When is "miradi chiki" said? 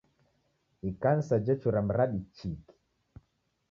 1.87-2.75